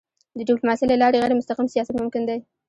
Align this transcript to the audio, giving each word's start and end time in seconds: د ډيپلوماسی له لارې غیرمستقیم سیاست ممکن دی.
د 0.37 0.39
ډيپلوماسی 0.47 0.85
له 0.87 0.97
لارې 1.01 1.21
غیرمستقیم 1.23 1.67
سیاست 1.73 1.93
ممکن 2.01 2.23
دی. 2.29 2.39